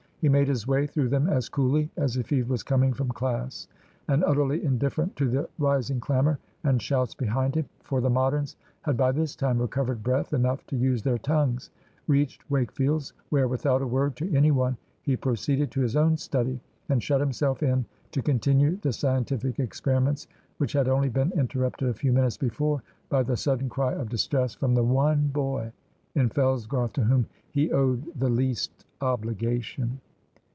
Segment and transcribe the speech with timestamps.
[0.23, 3.67] He made his way through them as coolly as if he was coming from class;
[4.07, 8.95] and utterly indifferent to the rising clamour and shouts behind him for the Moderns had
[8.95, 11.71] by this time recovered breath enough to use their tongues
[12.05, 16.61] reached Wakefield's, where without a word to any one he proceeded to his own study
[16.89, 20.27] and shut himself in to continue the scientific experiments
[20.59, 24.53] which had only been interrupted a few minutes before by the sudden cry of distress
[24.53, 25.71] from the one boy
[26.13, 29.99] in Fellsgarth to whom he owed the least obligation.